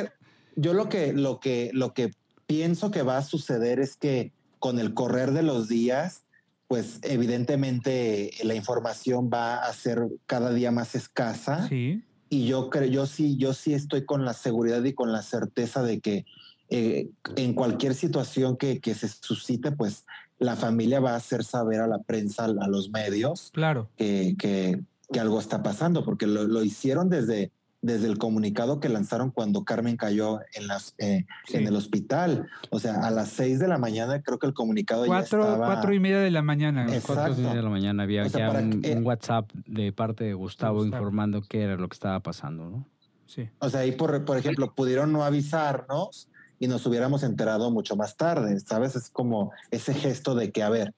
[0.57, 2.13] yo lo que lo que lo que
[2.47, 6.23] pienso que va a suceder es que con el correr de los días,
[6.69, 11.69] pues evidentemente la información va a ser cada día más escasa.
[11.69, 12.03] Sí.
[12.29, 15.83] Y yo creo, yo sí, yo sí estoy con la seguridad y con la certeza
[15.83, 16.25] de que
[16.71, 20.05] eh, en cualquier situación que, que se suscite, pues
[20.39, 23.89] la familia va a hacer saber a la prensa, a los medios, Claro.
[23.97, 28.89] que, que, que algo está pasando, porque lo, lo hicieron desde, desde el comunicado que
[28.89, 31.59] lanzaron cuando Carmen cayó en, las, eh, Sí.
[31.59, 32.49] en el hospital.
[32.71, 35.67] O sea, a las seis de la mañana creo que el comunicado Cuatro, ya estaba...
[35.67, 36.87] cuatro y media de la mañana.
[36.87, 37.55] Es- Cuatro Exacto.
[37.55, 40.79] de la mañana había O sea, ya un, que- un WhatsApp de parte de Gustavo,
[40.81, 40.97] Gustavo.
[41.03, 42.85] informando qué era lo que estaba pasando, ¿no?
[43.27, 43.49] Sí.
[43.61, 48.17] O sea, ahí por, por ejemplo, pudieron no avisarnos y nos hubiéramos enterado mucho más
[48.17, 48.97] tarde, ¿sabes?
[48.97, 50.95] Es como ese gesto de que, a ver,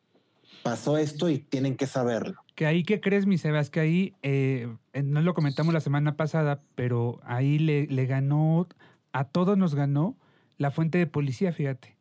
[0.62, 2.40] pasó esto y tienen que saberlo.
[2.55, 3.71] Que ahí, ¿qué crees, mi Sebas?
[3.71, 8.66] Que ahí, eh, eh, no lo comentamos la semana pasada, pero ahí le, le ganó,
[9.12, 10.16] a todos nos ganó
[10.57, 11.97] la fuente de policía, fíjate.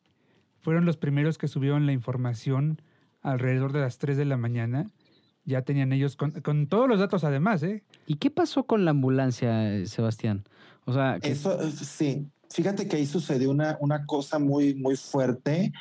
[0.61, 2.81] Fueron los primeros que subieron la información
[3.21, 4.87] alrededor de las 3 de la mañana.
[5.45, 7.83] Ya tenían ellos, con, con todos los datos además, ¿eh?
[8.05, 10.43] ¿Y qué pasó con la ambulancia, Sebastián?
[10.85, 15.71] O sea, que- Eso, sí, fíjate que ahí sucedió una, una cosa muy, muy fuerte,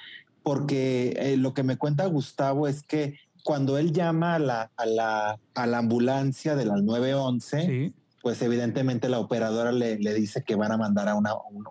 [0.47, 4.87] porque eh, lo que me cuenta Gustavo es que cuando él llama a la, a
[4.87, 7.93] la, a la ambulancia de la 911, Sí.
[8.23, 11.67] pues evidentemente la operadora le, le dice que van a mandar a una, un-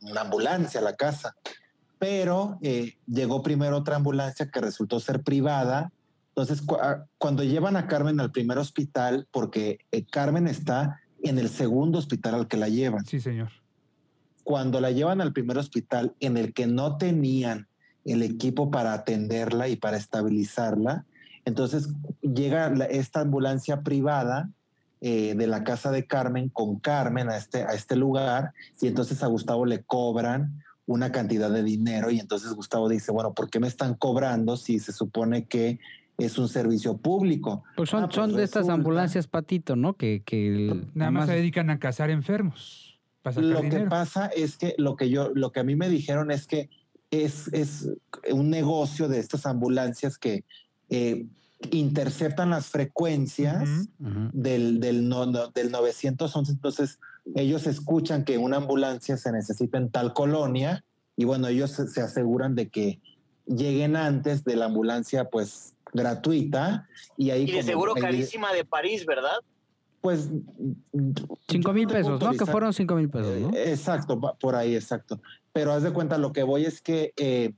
[0.00, 1.34] una ambulancia a la casa.
[1.98, 5.92] Pero eh, llegó primero otra ambulancia que resultó ser privada.
[6.30, 11.38] Entonces, cu- a- cuando llevan a Carmen al primer hospital, porque eh, Carmen está en
[11.38, 13.50] el segundo hospital al que la llevan Sí, señor.
[14.44, 17.68] cuando la llevan al primer hospital en el que no tenían
[18.04, 21.04] el equipo para atenderla y para estabilizarla,
[21.44, 21.88] entonces
[22.22, 24.50] llega la- esta ambulancia privada
[25.00, 29.22] eh, de la casa de Carmen con Carmen a este, a este lugar y entonces
[29.22, 33.60] a Gustavo le cobran una cantidad de dinero y entonces Gustavo dice, bueno, ¿por qué
[33.60, 35.78] me están cobrando si se supone que
[36.16, 37.62] es un servicio público?
[37.76, 39.94] Pues son, Ah, pues son de estas ambulancias patito, ¿no?
[39.96, 42.98] Que, que el- Nada más se dedican a cazar enfermos.
[43.36, 46.46] Lo que pasa es que lo que yo, lo que a mí me dijeron es
[46.46, 46.70] que
[47.10, 47.88] es, es
[48.30, 50.44] un negocio de estas ambulancias que
[50.90, 51.26] eh,
[51.70, 56.52] interceptan las frecuencias del, del, no- no- del 911.
[56.52, 56.98] Entonces,
[57.34, 60.84] ellos escuchan que una ambulancia se necesita en tal colonia
[61.16, 63.00] y bueno, ellos se, se aseguran de que
[63.46, 68.64] lleguen antes de la ambulancia, pues gratuita y ahí Y de como seguro carísima de
[68.64, 69.38] París, ¿verdad?
[70.00, 70.28] pues
[71.48, 72.18] Cinco yo mil pesos, ¿no?
[72.18, 72.48] Que autorizar.
[72.52, 73.50] fueron cinco mil pesos, ¿no?
[73.52, 75.20] Eh, Exacto, por ahí, exacto.
[75.52, 77.52] Pero haz de cuenta, lo que voy es que eh,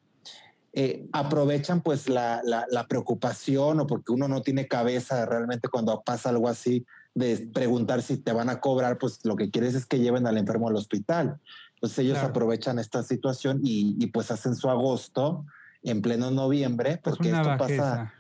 [0.73, 6.01] eh, aprovechan pues la, la- la preocupación o porque uno no tiene cabeza realmente cuando
[6.03, 9.85] pasa algo así de preguntar si te van a cobrar, pues lo que quieres es
[9.85, 11.41] que lleven al enfermo al hospital.
[11.75, 12.29] Entonces ellos Claro.
[12.31, 15.45] aprovechan esta situación y, y, pues hacen su agosto
[15.83, 18.13] en pleno noviembre, porque esto pasa,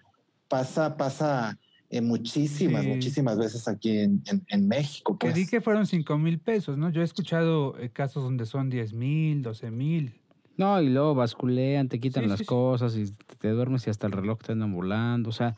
[0.48, 1.58] pasa, pasa
[1.90, 2.88] eh, muchísimas, Sí.
[2.88, 5.18] muchísimas veces aquí en, en- en México.
[5.18, 5.34] Que Pues.
[5.34, 6.90] di que fueron 5 mil pesos, ¿no?
[6.90, 10.14] Yo he escuchado eh, casos donde son 10 mil, 12 mil.
[10.56, 12.48] No, y luego basculean, te quitan Sí, las sí, sí.
[12.48, 15.30] cosas y te duermes y hasta el reloj te andan volando.
[15.30, 15.56] O sea,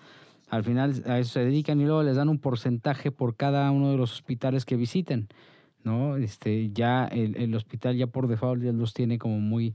[0.49, 3.91] al final a eso se dedican y luego les dan un porcentaje por cada uno
[3.91, 5.29] de los hospitales que visiten,
[5.83, 6.17] ¿no?
[6.17, 9.75] Este, ya el, el hospital ya por default ya los tiene como muy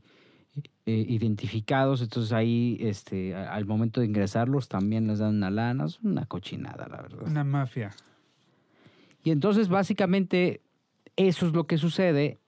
[0.86, 6.00] eh, identificados, entonces ahí este, al momento de ingresarlos también les dan una lana, es
[6.02, 7.28] una cochinada, la verdad.
[7.28, 7.94] Una mafia.
[9.24, 10.62] Y entonces básicamente
[11.16, 12.40] eso es lo que sucede,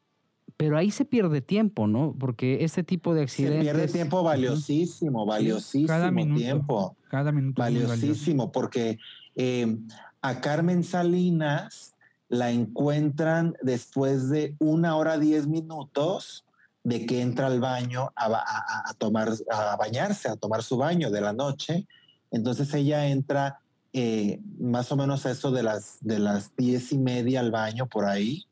[0.56, 2.16] pero ahí se pierde tiempo, ¿no?
[2.18, 3.62] Porque este tipo de Se accidentes...
[3.62, 6.40] pierde tiempo valiosísimo, valiosísimo cada minuto.
[6.40, 8.98] tiempo, Cada minuto valiosísimo, porque
[9.36, 9.78] eh,
[10.22, 11.96] a Carmen Salinas
[12.30, 16.46] la encuentran después de una hora diez minutos
[16.84, 20.78] de que entra al baño a, ba- a- a tomar, a bañarse, a tomar su
[20.78, 21.88] baño de la noche.
[22.32, 23.60] Entonces ella entra
[23.94, 27.88] eh, más o menos a eso de las, de las diez y media al baño
[27.88, 28.46] por ahí.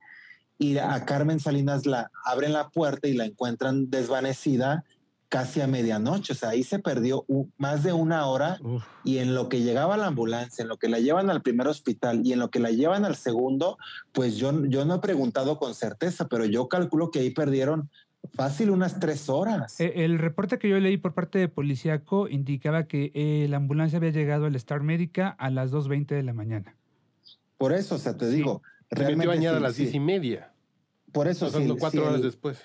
[0.59, 4.83] Y a Carmen Salinas la abren la puerta y la encuentran desvanecida
[5.29, 6.33] casi a medianoche.
[6.33, 7.25] O sea, ahí se perdió
[7.57, 8.83] más de una hora Uf.
[9.03, 12.21] y en lo que llegaba la ambulancia, en lo que la llevan al primer hospital
[12.25, 13.77] y en lo que la llevan al segundo,
[14.13, 17.89] pues yo, yo no he preguntado con certeza, pero yo calculo que ahí perdieron
[18.33, 19.79] fácil unas tres horas.
[19.79, 23.97] Eh, El reporte que yo leí por parte de Policíaco indicaba que eh, la ambulancia
[23.97, 26.75] había llegado al Star Médica a las 2.20 de la mañana.
[27.57, 28.37] Por eso, o sea, te Sí.
[28.37, 29.81] digo, Se metió a realmente bañar a sí, las sí.
[29.83, 30.53] diez y media.
[31.11, 32.59] Por eso, Pasando si, cuatro si horas el- después.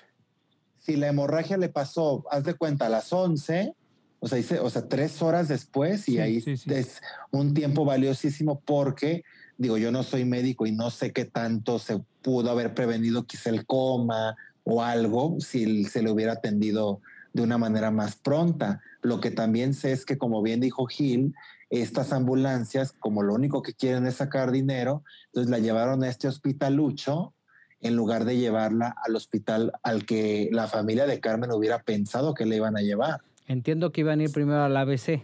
[0.77, 3.73] si la hemorragia le pasó, haz de cuenta, a las 11,
[4.19, 6.71] o sea, dice, o sea, tres horas después, y Sí, ahí sí, sí.
[6.73, 9.23] es un tiempo valiosísimo porque,
[9.57, 13.49] digo, yo no soy médico y no sé qué tanto se pudo haber prevenido quizá
[13.49, 17.01] el coma o algo si se le hubiera atendido
[17.33, 18.81] de una manera más pronta.
[19.01, 21.33] Lo que también sé es que, como bien dijo Gil,
[21.69, 26.27] estas ambulancias, como lo único que quieren es sacar dinero, entonces la llevaron a este
[26.27, 27.33] hospitalucho
[27.81, 32.45] en lugar de llevarla al hospital al que la familia de Carmen hubiera pensado que
[32.45, 33.21] le iban a llevar.
[33.47, 35.23] Entiendo que iban a ir primero al ABC.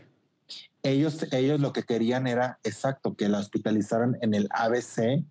[0.83, 5.23] Ellos, ellos lo que querían era, exacto, que la hospitalizaran en el ABC,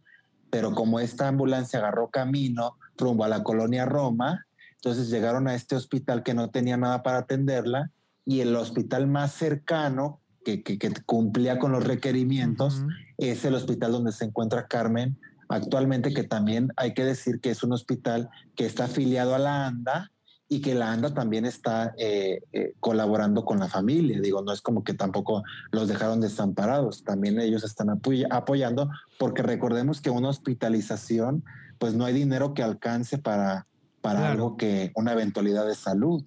[0.50, 5.74] pero como esta ambulancia agarró camino rumbo a la colonia Roma, entonces llegaron a este
[5.76, 7.90] hospital que no tenía nada para atenderla
[8.24, 12.82] y el hospital más cercano que, que- que cumplía con los requerimientos
[13.18, 17.62] es el hospital donde se encuentra Carmen actualmente, que también hay que decir que es
[17.62, 20.12] un hospital que está afiliado a la ANDA
[20.50, 24.18] y que la ANDA también está eh, eh, colaborando con la familia.
[24.20, 29.42] Digo, no es como que tampoco los dejaron desamparados, también ellos están apoy- apoyando, porque
[29.42, 31.44] recordemos que una hospitalización,
[31.78, 33.66] pues no hay dinero que alcance para,
[34.00, 34.32] para Claro.
[34.32, 36.24] algo que una eventualidad de salud.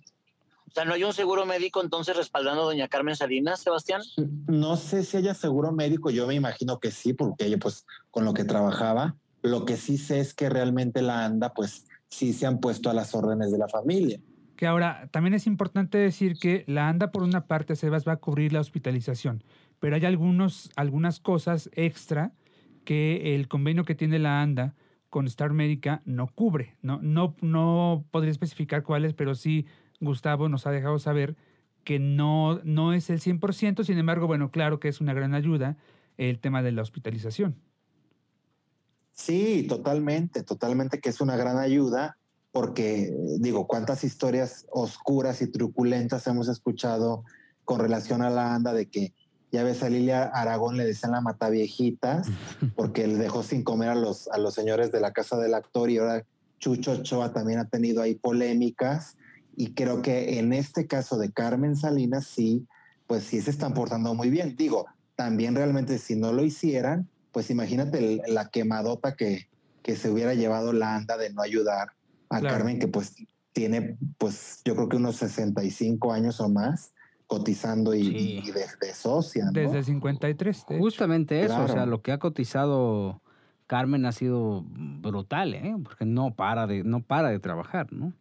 [0.67, 4.01] O sea, ¿no hay un seguro médico entonces respaldando a doña Carmen Salinas, Sebastián?
[4.47, 8.23] No sé si haya seguro médico, yo me imagino que sí, porque ella pues con
[8.23, 12.45] lo que trabajaba, lo que sí sé es que realmente la ANDA pues sí se
[12.45, 14.19] han puesto a las órdenes de la familia.
[14.56, 18.17] Que ahora, también es importante decir que la ANDA, por una parte, Sebas, va a
[18.17, 19.43] cubrir la hospitalización,
[19.80, 22.34] pero hay algunos, algunas cosas extra
[22.86, 24.76] que el convenio que tiene la ANDA
[25.10, 26.78] con Star Médica no cubre.
[26.82, 29.65] No, no, no podría especificar cuáles, pero sí
[30.00, 31.36] Gustavo nos ha dejado saber
[31.84, 35.78] que no, no es el 100%, sin embargo, bueno, claro que es una gran ayuda
[36.17, 37.56] el tema de la hospitalización.
[39.13, 42.17] Sí, totalmente, totalmente que es una gran ayuda
[42.52, 47.24] porque digo, cuántas historias oscuras y truculentas hemos escuchado
[47.63, 49.13] con relación a la anda de que
[49.52, 52.28] ya ves a Lilia Aragón le decían la mata viejitas
[52.76, 55.89] porque le dejó sin comer a los, a los señores de la casa del actor
[55.89, 56.26] y ahora
[56.60, 59.17] Chucho Ochoa también ha tenido ahí polémicas
[59.56, 62.67] y creo que en este caso de Carmen Salinas sí,
[63.08, 64.56] pues sí se están portando muy bien.
[64.56, 69.48] Digo, también realmente si no lo hicieran, pues imagínate la quemadota que,
[69.84, 71.94] que se hubiera llevado la anda de no ayudar
[72.30, 73.15] a Carmen, que pues
[73.54, 76.94] tiene, pues yo creo que unos 65 años o más
[77.28, 79.46] cotizando y, desde socia.
[79.46, 79.52] ¿no?
[79.52, 80.65] Desde 53.
[80.80, 83.22] Justamente eso, o sea, lo que ha cotizado
[83.67, 85.74] Carmen ha sido brutal, ¿eh?
[85.82, 88.13] porque no para de, no para de trabajar, ¿no?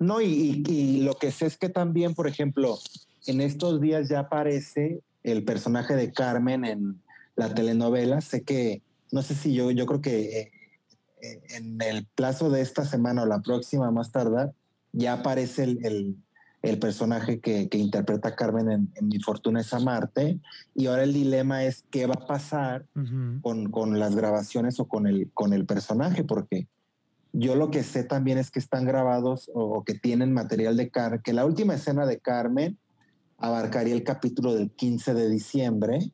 [0.00, 2.78] No, y, y, lo que sé es que también, por ejemplo,
[3.26, 7.02] en estos días ya aparece el personaje de Carmen en
[7.34, 8.20] la telenovela.
[8.20, 10.52] Sé que, no sé si yo, yo creo que eh,
[11.22, 14.52] eh, en el plazo de esta semana o la próxima más tarde,
[14.92, 16.16] ya aparece el,
[16.62, 20.40] el, personaje que, que, interpreta a Carmen en, Mi Fortuna es Amarte.
[20.74, 22.86] Y ahora el dilema es qué va a pasar
[23.42, 26.66] con, con, las grabaciones o con el, con el personaje, porque
[27.32, 31.20] yo lo que sé también es que están grabados o, que tienen material de Carmen,
[31.22, 32.78] que la última escena de Carmen
[33.38, 36.12] abarcaría el capítulo del 15 de diciembre,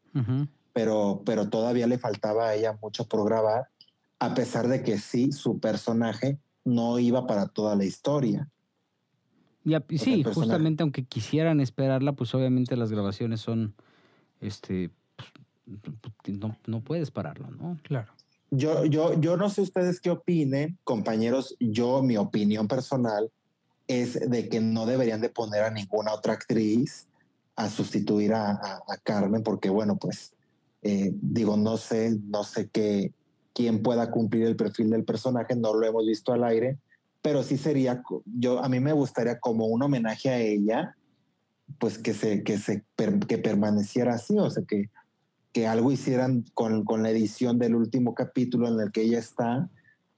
[0.73, 3.69] pero, pero todavía le faltaba a ella mucho por grabar,
[4.19, 8.49] a pesar de que sí, su personaje no iba para toda la historia.
[9.65, 13.75] Y sí, justamente aunque quisieran esperarla, pues obviamente las grabaciones son,
[14.41, 14.91] este,
[16.25, 17.79] pues, no, no puedes pararlo, ¿no?
[17.83, 18.13] Claro.
[18.51, 21.57] Yo, yo, yo no sé ustedes qué opinen, compañeros.
[21.59, 23.31] Yo, mi opinión personal
[23.87, 27.07] es de que no deberían de poner a ninguna otra actriz
[27.57, 28.59] a sustituir a,
[29.03, 30.35] Carmen, porque bueno, pues
[30.83, 33.13] eh, digo, no sé, no sé qué,
[33.55, 36.79] quién pueda cumplir el perfil del personaje, no lo hemos visto al aire,
[37.21, 40.97] pero sí sería, yo a mí me gustaría como un homenaje a ella,
[41.79, 42.85] pues que se, que se,
[43.29, 44.91] que permaneciera así, o sea, que,
[45.53, 49.69] que algo hicieran con, con, la edición del último capítulo en el que ella está,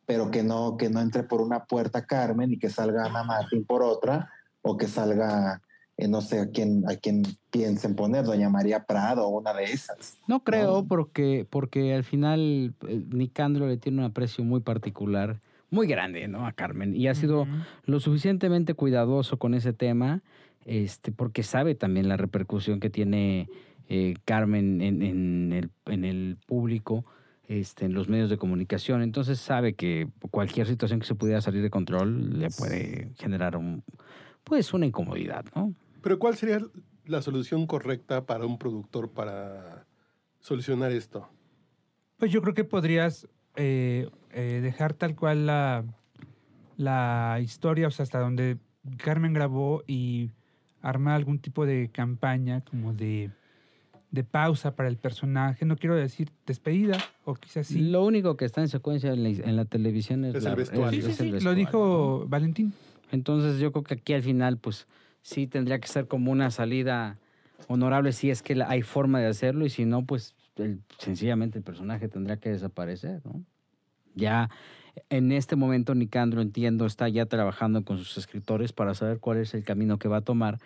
[0.06, 3.64] pero que no, que no entre por una puerta Carmen y que salga Ana Martín
[3.64, 4.30] por otra,
[4.62, 5.60] o que salga,
[5.96, 9.64] eh, no sé a quién, a quién piensen poner, Doña María Prado o una de
[9.64, 10.18] esas.
[10.26, 15.87] No creo, Porque, porque al final eh, Nicandro le tiene un aprecio muy particular, muy
[15.87, 16.46] grande, ¿no?
[16.46, 17.46] A Carmen, y ha sido
[17.85, 20.22] lo suficientemente cuidadoso con ese tema,
[20.64, 23.48] este, porque sabe también la repercusión que tiene
[23.88, 27.04] eh, Carmen en, en, el, en, el, público,
[27.48, 29.02] este, en los medios de comunicación.
[29.02, 33.83] Entonces sabe que cualquier situación que se pudiera salir de control le puede generar un,
[34.44, 35.74] pues una incomodidad, ¿no?
[36.04, 36.60] Pero ¿cuál sería
[37.06, 39.86] la solución correcta para un productor para
[40.38, 41.28] solucionar esto?
[42.18, 45.84] Pues yo creo que podrías eh, eh, dejar tal cual la,
[46.76, 48.58] la historia, o sea, hasta donde
[48.98, 50.30] Carmen grabó y
[50.82, 53.30] armar algún tipo de campaña como de
[54.14, 55.64] de pausa para el personaje.
[55.64, 57.80] No quiero decir despedida, o quizás sí.
[57.80, 61.40] Lo único que está en secuencia en la, televisión es, el vestuario.
[61.40, 62.72] Lo dijo Valentín.
[63.10, 64.86] Entonces yo creo que aquí al final, pues
[65.24, 67.18] sí tendría que ser como una salida
[67.66, 70.34] honorable si es que hay forma de hacerlo y si no, pues
[70.98, 73.42] sencillamente el personaje tendría que desaparecer, ¿no?
[74.14, 74.50] Ya
[75.08, 79.54] en este momento Nicandro, entiendo, está ya trabajando con sus escritores para saber cuál es
[79.54, 80.60] el camino que va a tomar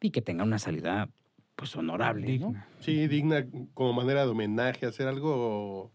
[0.00, 1.10] y que tenga una salida
[1.54, 2.26] pues honorable.
[2.26, 2.66] Digna.
[2.80, 5.92] Sí, digna como manera de homenaje, hacer algo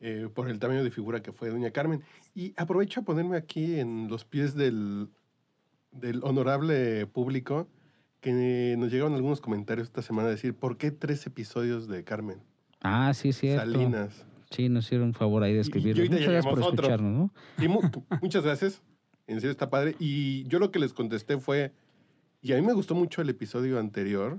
[0.00, 2.02] eh, por el tamaño de figura que fue Doña Carmen.
[2.34, 5.08] Y aprovecho a ponerme aquí en los pies del,
[5.90, 7.68] del honorable público
[8.20, 12.38] que nos llegaron algunos comentarios esta semana a decir, ¿por qué tres episodios de Carmen?
[12.80, 13.70] Ah, sí, cierto.
[13.70, 14.26] Salinas.
[14.50, 16.04] Sí, nos hicieron un favor ahí de escribirlo.
[16.04, 17.32] Muchas gracias por escucharnos, ¿no?
[17.62, 17.68] Y
[18.22, 18.82] muchas gracias.
[19.26, 19.94] En serio, está padre.
[19.98, 21.72] Y yo lo que les contesté fue,
[22.40, 24.38] y a mí me gustó mucho el episodio anterior,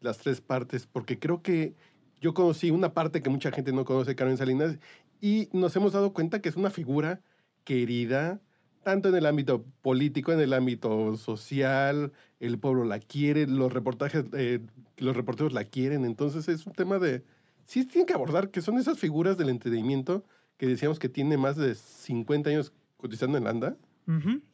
[0.00, 1.74] las tres partes, porque creo que
[2.20, 4.78] yo conocí una parte que mucha gente no conoce, Carmen Salinas,
[5.20, 7.20] y nos hemos dado cuenta que es una figura
[7.64, 8.40] querida,
[8.86, 14.24] tanto en el ámbito político, en el ámbito social, el pueblo la quiere, los reportajes,
[14.32, 14.60] eh,
[14.98, 17.24] los reporteros la quieren, entonces es un tema de,
[17.64, 20.24] sí tienen que abordar, que son esas figuras del entretenimiento
[20.56, 23.76] que decíamos que tiene más de 50 años cotizando en ANDA.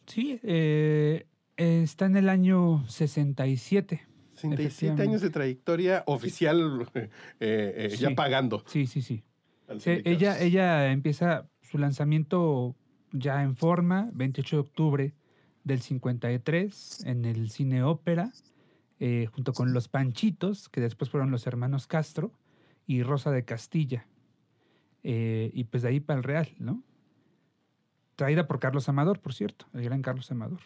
[0.07, 1.27] Sí, eh,
[1.59, 4.01] está en el año 67.
[4.33, 5.03] 67 Efectivamente.
[5.03, 8.15] años de trayectoria oficial, eh, eh, ya Sí.
[8.15, 8.65] pagando.
[8.67, 9.25] Sí, sí, sí.
[9.79, 12.75] Sí, ella, ella empieza su lanzamiento
[13.13, 15.15] ya en forma, 28 de octubre
[15.65, 18.33] del 53, en el cine ópera,
[18.99, 22.33] eh, junto con Los Panchitos, que después fueron los hermanos Castro,
[22.87, 24.07] y Rosa de Castilla.
[25.03, 26.83] Eh, y pues de ahí para el Real, ¿no?
[28.17, 30.61] Traída por Carlos Amador, por cierto, el gran Carlos Amador.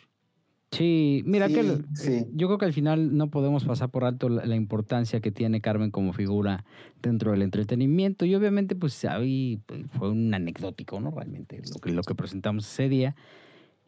[0.73, 1.62] Sí, mira Sí, que
[1.95, 2.27] sí.
[2.33, 5.61] yo creo que al final no podemos pasar por alto la, la importancia que tiene
[5.61, 6.64] Carmen como figura
[7.01, 11.12] dentro del entretenimiento y obviamente pues ahí pues, fue un anecdótico, ¿no?
[11.12, 13.14] Realmente lo que, lo que presentamos ese día.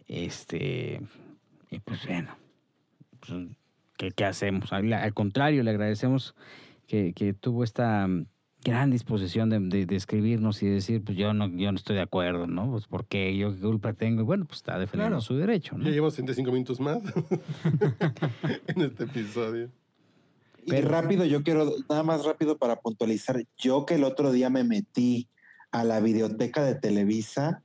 [0.06, 1.00] Este,
[1.70, 2.36] y pues bueno,
[3.20, 3.48] pues,
[3.96, 4.72] ¿qué, qué hacemos?
[4.72, 6.34] Al, al contrario, le agradecemos
[6.86, 8.08] que, que tuvo esta
[8.68, 12.02] gran disposición de, de- de escribirnos y decir, pues yo no, yo no estoy de
[12.02, 12.70] acuerdo, ¿no?
[12.70, 14.20] Pues porque yo qué culpa tengo.
[14.22, 15.20] Y bueno, pues está defendiendo Claro.
[15.20, 15.84] su derecho, ¿no?
[15.84, 16.98] Ya llevamos 65 minutos más
[18.66, 19.70] en este episodio.
[20.64, 24.50] Y Pero- rápido, yo quiero, nada más rápido para puntualizar, yo que el otro día
[24.50, 25.28] me metí
[25.70, 27.62] a la videoteca de Televisa,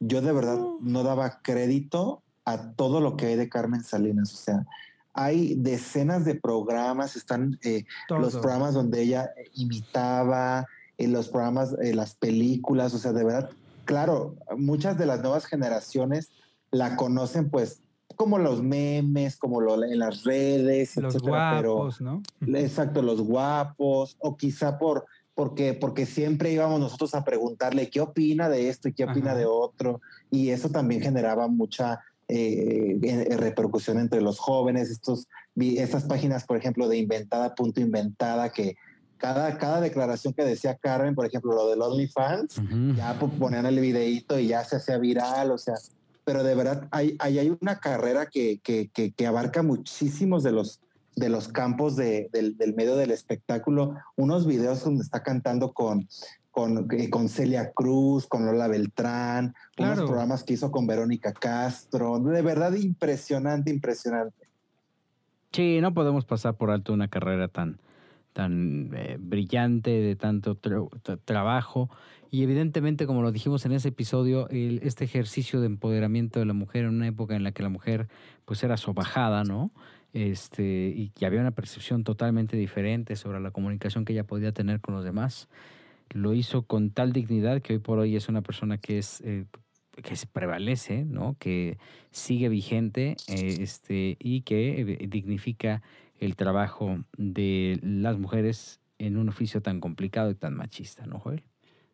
[0.00, 4.36] yo de verdad no daba crédito a todo lo que hay de Carmen Salinas, o
[4.36, 4.66] sea,
[5.14, 10.66] hay decenas de programas, están eh, los programas donde ella imitaba,
[10.98, 13.50] en los programas, eh, las películas, o sea, de verdad,
[13.84, 16.30] claro, muchas de las nuevas generaciones
[16.70, 17.80] la conocen pues
[18.16, 22.22] como los memes, como lo, en las redes, Los etcétera, pero guapos, ¿no?
[22.46, 28.48] Exacto, los guapos, o quizá por porque, porque siempre íbamos nosotros a preguntarle qué opina
[28.48, 29.40] de esto y qué opina Ajá.
[29.40, 30.00] de otro,
[30.30, 36.88] y eso también generaba mucha eh, repercusión entre los jóvenes, estos, estas páginas, por ejemplo,
[36.88, 38.76] de inventada, punto inventada, que
[39.18, 42.94] cada, cada declaración que decía Carmen, por ejemplo, lo del OnlyFans, Ujú.
[42.96, 45.74] ya po- ponían el videíto y ya se hacía viral, o sea,
[46.24, 50.52] pero de verdad hay, hay, hay una carrera que, que, que, que abarca muchísimos de
[50.52, 50.80] los,
[51.16, 56.08] de los campos de- del, del medio del espectáculo, unos videos donde está cantando con,
[56.54, 59.94] con, eh, con Celia Cruz, con Lola Beltrán, Claro.
[59.94, 64.46] unos programas que hizo con Verónica Castro, de verdad impresionante, impresionante.
[65.50, 67.80] Sí, no podemos pasar por alto una carrera tan,
[68.32, 71.90] tan eh, brillante, de tanto tra- tra- trabajo.
[72.30, 76.52] Y evidentemente, como lo dijimos en ese episodio, el- este ejercicio de empoderamiento de la
[76.54, 78.06] mujer en una época en la que la mujer
[78.44, 79.72] pues era sobajada, ¿no?
[80.12, 84.80] Este, y que había una percepción totalmente diferente sobre la comunicación que ella podía tener
[84.80, 85.48] con los demás.
[86.14, 89.46] Lo hizo con tal dignidad que hoy por hoy es una persona que es eh,
[90.02, 91.36] que se prevalece, ¿no?
[91.38, 91.76] Que
[92.12, 95.82] sigue vigente eh, este, y que eh, dignifica
[96.20, 101.42] el trabajo de las mujeres en un oficio tan complicado y tan machista, ¿no, Joel?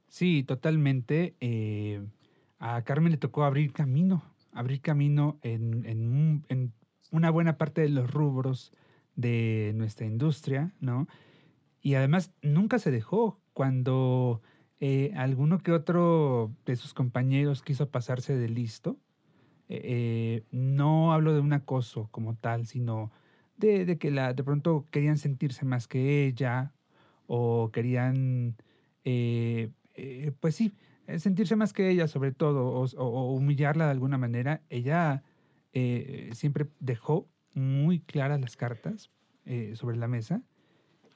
[0.07, 1.35] Sí, totalmente.
[1.41, 2.03] eh,
[2.59, 6.73] a Carmen le tocó abrir camino, abrir camino en, en un- en
[7.11, 8.73] una buena parte de los rubros
[9.17, 11.07] de nuestra industria, ¿no?
[11.83, 14.43] Y además nunca se dejó cuando
[14.81, 18.99] eh, alguno que otro de sus compañeros quiso pasarse de listo.
[19.69, 23.13] eh, no hablo de un acoso como tal, sino
[23.57, 26.73] de, que la, de pronto querían sentirse más que ella
[27.27, 28.57] o querían
[29.05, 30.73] eh, eh, pues sí,
[31.07, 35.23] eh, sentirse más que ella sobre todo, o, humillarla de alguna manera, ella
[36.33, 39.13] siempre dejó muy claras las cartas
[39.75, 40.43] sobre la mesa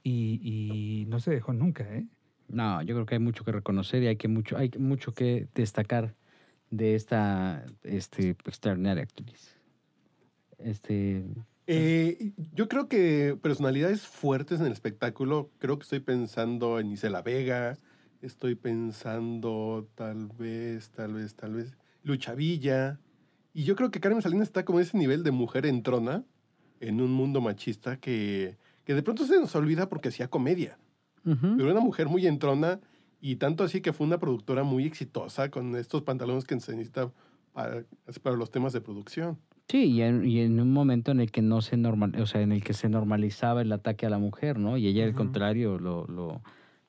[0.05, 2.07] y, y no se dejó nunca, ¿eh?
[2.47, 5.49] No, yo creo que hay mucho que reconocer y hay, que mucho, hay mucho que
[5.55, 6.15] destacar
[6.71, 9.57] de esta este, extraordinaria actriz.
[10.59, 11.25] Este,
[11.67, 17.23] Eh, yo creo que personalidades fuertes en el espectáculo, creo que estoy pensando en Isela
[17.23, 17.79] Vega,
[18.21, 23.01] estoy pensando tal vez, tal vez, tal vez, Lucha Villa.
[23.55, 26.25] Y yo creo que Carmen Salinas está como en ese nivel de mujer entrona
[26.81, 30.79] en un mundo machista que, que de pronto se nos olvida porque hacía comedia.
[31.25, 32.81] Pero una mujer muy entrona
[33.21, 37.11] y tanto así que fue una productora muy exitosa con estos pantalones que se necesita
[37.55, 37.85] para,
[38.23, 39.39] para los temas de producción.
[39.69, 42.43] Sí, y en, y en un momento en el que no se normal, o sea,
[42.43, 44.77] en el que se normalizaba el ataque a la mujer, ¿no?
[44.77, 46.43] Y ella al contrario lo, lo,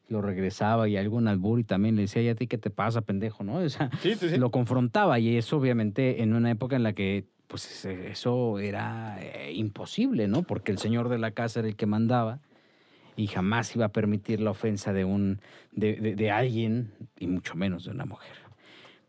[0.09, 2.99] lo regresaba y algún albur y también le decía, ¿y a ti qué te pasa,
[2.99, 3.45] pendejo?
[3.45, 3.55] ¿no?
[3.59, 4.35] O sea, Sí, sí, sí.
[4.37, 9.53] lo confrontaba y eso obviamente en una época en la que pues eso era eh,
[9.53, 10.43] imposible, ¿no?
[10.43, 12.39] Porque el señor de la casa era el que mandaba
[13.15, 15.39] y jamás iba a permitir la ofensa de un
[15.71, 18.33] de, de- de alguien y mucho menos de una mujer.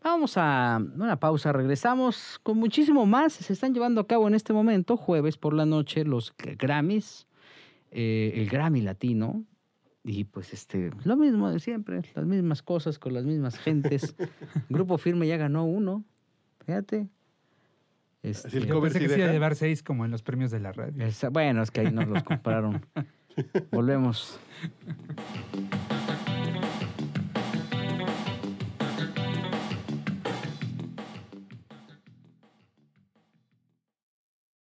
[0.03, 3.33] Vamos a una pausa, regresamos con muchísimo más.
[3.33, 7.27] Se están llevando a cabo en este momento, jueves por la noche, los Grammys,
[7.91, 9.43] eh, el Grammy Latino.
[10.05, 14.15] Y pues este, lo mismo de siempre, las mismas cosas con las mismas gentes.
[14.69, 16.05] Grupo Firme ya ganó uno,
[16.65, 17.09] fíjate.
[18.31, 20.23] Este, el Yo cover pensé sí que se iba a llevar seis como en los
[20.23, 21.05] premios de la radio.
[21.07, 22.85] esa- bueno, es que ahí nos los compraron.
[23.71, 24.39] Volvemos.